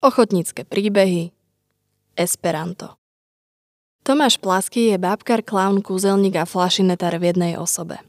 Ochotnícke 0.00 0.64
príbehy 0.64 1.28
Esperanto 2.16 2.96
Tomáš 4.00 4.40
Plasky 4.40 4.88
je 4.88 4.96
bábkar, 4.96 5.44
klaun, 5.44 5.84
kúzelník 5.84 6.40
a 6.40 6.48
flašinetar 6.48 7.20
v 7.20 7.28
jednej 7.28 7.60
osobe. 7.60 8.00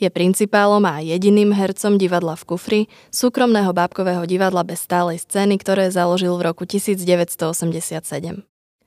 Je 0.00 0.08
principálom 0.08 0.80
a 0.88 1.04
jediným 1.04 1.52
hercom 1.52 2.00
divadla 2.00 2.40
v 2.40 2.48
Kufri, 2.48 2.82
súkromného 3.12 3.76
bábkového 3.76 4.24
divadla 4.24 4.64
bez 4.64 4.88
stálej 4.88 5.20
scény, 5.20 5.60
ktoré 5.60 5.92
založil 5.92 6.32
v 6.32 6.48
roku 6.48 6.64
1987. 6.64 7.44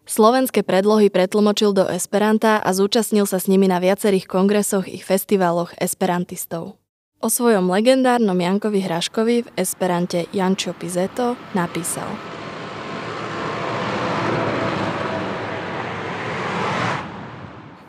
Slovenské 0.09 0.65
predlohy 0.65 1.13
pretlmočil 1.13 1.77
do 1.77 1.85
Esperanta 1.93 2.57
a 2.57 2.73
zúčastnil 2.73 3.29
sa 3.29 3.37
s 3.37 3.45
nimi 3.45 3.69
na 3.69 3.77
viacerých 3.77 4.25
kongresoch 4.25 4.89
i 4.89 4.97
festivaloch 4.97 5.77
esperantistov. 5.77 6.73
O 7.21 7.29
svojom 7.29 7.69
legendárnom 7.69 8.41
Jankovi 8.41 8.81
Hraškovi 8.81 9.45
v 9.45 9.49
Esperante 9.53 10.25
Jančo 10.33 10.73
Pizeto 10.73 11.37
napísal– 11.53 12.09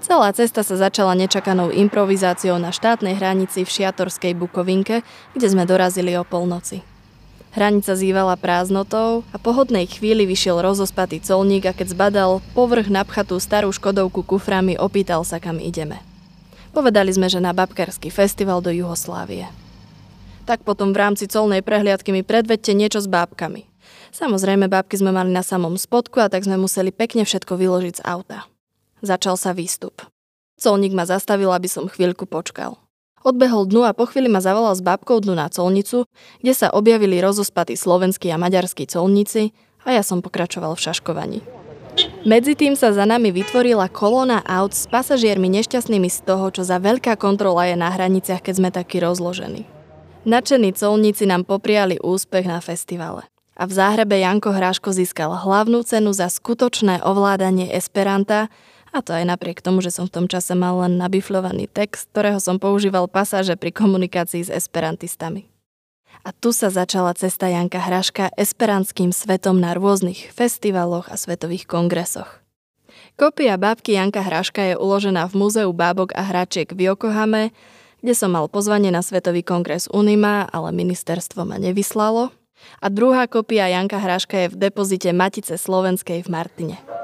Celá 0.08 0.32
cesta 0.32 0.64
sa 0.64 0.72
začala 0.72 1.12
nečakanou 1.12 1.68
improvizáciou 1.68 2.56
na 2.56 2.72
štátnej 2.72 3.20
hranici 3.20 3.60
v 3.60 3.68
Šiatorskej 3.68 4.32
Bukovinke, 4.40 5.04
kde 5.36 5.46
sme 5.52 5.68
dorazili 5.68 6.16
o 6.16 6.24
polnoci. 6.24 6.80
Hranica 7.52 7.92
zývala 7.92 8.40
prázdnotou 8.40 9.20
a 9.30 9.36
po 9.36 9.52
hodnej 9.52 9.84
chvíli 9.84 10.24
vyšiel 10.24 10.64
rozospatý 10.64 11.20
colník 11.20 11.68
a 11.68 11.76
keď 11.76 11.92
zbadal 11.92 12.40
povrch 12.56 12.88
napchatú 12.88 13.36
starú 13.36 13.68
škodovku 13.68 14.24
kuframi, 14.24 14.80
opýtal 14.80 15.28
sa, 15.28 15.36
kam 15.36 15.60
ideme. 15.60 16.00
Povedali 16.72 17.12
sme, 17.12 17.28
že 17.28 17.44
na 17.44 17.52
babkarský 17.52 18.08
festival 18.08 18.64
do 18.64 18.72
Juhoslávie. 18.72 19.44
Tak 20.48 20.64
potom 20.64 20.96
v 20.96 21.04
rámci 21.04 21.28
colnej 21.28 21.60
prehliadky 21.60 22.16
mi 22.16 22.24
predvedte 22.24 22.72
niečo 22.72 23.04
s 23.04 23.08
bábkami. 23.12 23.68
Samozrejme, 24.16 24.72
bábky 24.72 24.96
sme 24.96 25.12
mali 25.12 25.28
na 25.28 25.44
samom 25.44 25.76
spodku 25.76 26.16
a 26.24 26.32
tak 26.32 26.48
sme 26.48 26.56
museli 26.56 26.96
pekne 26.96 27.28
všetko 27.28 27.60
vyložiť 27.60 28.00
z 28.00 28.04
auta. 28.08 28.48
Začal 28.98 29.38
sa 29.38 29.54
výstup. 29.54 30.02
Colník 30.58 30.90
ma 30.90 31.06
zastavil, 31.06 31.54
aby 31.54 31.70
som 31.70 31.86
chvíľku 31.86 32.26
počkal. 32.26 32.74
Odbehol 33.22 33.70
dnu 33.70 33.86
a 33.86 33.94
po 33.94 34.06
chvíli 34.10 34.26
ma 34.26 34.42
zavolal 34.42 34.74
s 34.74 34.82
bábkou 34.82 35.22
dnu 35.22 35.38
na 35.38 35.46
colnicu, 35.50 36.06
kde 36.42 36.54
sa 36.54 36.70
objavili 36.74 37.18
rozospatí 37.22 37.78
slovenskí 37.78 38.30
a 38.30 38.38
maďarskí 38.38 38.90
colníci 38.90 39.54
a 39.86 39.94
ja 39.94 40.02
som 40.02 40.22
pokračoval 40.22 40.74
v 40.74 40.82
šaškovaní. 40.82 41.40
Medzi 42.22 42.54
tým 42.54 42.78
sa 42.78 42.94
za 42.94 43.02
nami 43.02 43.34
vytvorila 43.34 43.90
kolóna 43.90 44.42
aut 44.46 44.70
s 44.70 44.86
pasažiermi 44.86 45.50
nešťastnými 45.50 46.06
z 46.06 46.18
toho, 46.22 46.50
čo 46.54 46.62
za 46.62 46.78
veľká 46.78 47.18
kontrola 47.18 47.66
je 47.66 47.74
na 47.74 47.90
hraniciach, 47.90 48.42
keď 48.42 48.54
sme 48.54 48.70
takí 48.70 49.02
rozložení. 49.02 49.66
Načení 50.22 50.74
colníci 50.74 51.26
nám 51.26 51.42
popriali 51.42 51.98
úspech 51.98 52.46
na 52.46 52.62
festivale. 52.62 53.26
A 53.58 53.66
v 53.66 53.74
záhrebe 53.74 54.14
Janko 54.22 54.54
Hráško 54.54 54.94
získal 54.94 55.34
hlavnú 55.34 55.82
cenu 55.82 56.14
za 56.14 56.30
skutočné 56.30 57.02
ovládanie 57.02 57.74
Esperanta 57.74 58.46
a 58.92 59.04
to 59.04 59.12
aj 59.12 59.24
napriek 59.28 59.60
tomu, 59.60 59.84
že 59.84 59.92
som 59.92 60.08
v 60.08 60.14
tom 60.14 60.26
čase 60.26 60.56
mal 60.56 60.80
len 60.80 60.96
nabifľovaný 60.96 61.68
text, 61.68 62.08
ktorého 62.12 62.40
som 62.40 62.56
používal 62.56 63.06
pasáže 63.06 63.54
pri 63.54 63.72
komunikácii 63.72 64.48
s 64.48 64.50
esperantistami. 64.50 65.48
A 66.26 66.34
tu 66.34 66.50
sa 66.50 66.68
začala 66.68 67.14
cesta 67.14 67.46
Janka 67.46 67.78
Hraška 67.78 68.34
esperantským 68.34 69.14
svetom 69.14 69.62
na 69.62 69.72
rôznych 69.76 70.34
festivaloch 70.34 71.08
a 71.08 71.16
svetových 71.16 71.68
kongresoch. 71.68 72.42
Kopia 73.14 73.58
bábky 73.58 73.94
Janka 73.94 74.22
Hraška 74.22 74.62
je 74.62 74.74
uložená 74.74 75.26
v 75.30 75.36
Múzeu 75.38 75.70
bábok 75.70 76.14
a 76.14 76.22
hračiek 76.26 76.70
v 76.70 76.90
Yokohame, 76.90 77.50
kde 77.98 78.14
som 78.14 78.30
mal 78.30 78.46
pozvanie 78.46 78.94
na 78.94 79.02
Svetový 79.02 79.42
kongres 79.42 79.90
Unima, 79.90 80.46
ale 80.54 80.70
ministerstvo 80.70 81.42
ma 81.42 81.58
nevyslalo. 81.58 82.30
A 82.82 82.86
druhá 82.90 83.26
kopia 83.26 83.70
Janka 83.70 83.98
Hraška 83.98 84.46
je 84.46 84.48
v 84.54 84.70
depozite 84.70 85.10
Matice 85.14 85.58
Slovenskej 85.58 86.26
v 86.26 86.28
Martine. 86.30 86.97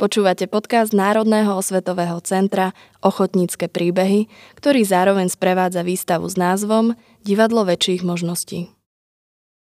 Počúvate 0.00 0.48
podcast 0.48 0.96
Národného 0.96 1.60
osvetového 1.60 2.24
centra 2.24 2.72
Ochotnícke 3.04 3.68
príbehy, 3.68 4.32
ktorý 4.56 4.80
zároveň 4.80 5.28
sprevádza 5.28 5.84
výstavu 5.84 6.24
s 6.24 6.40
názvom 6.40 6.96
Divadlo 7.20 7.68
väčších 7.68 8.00
možností. 8.00 8.72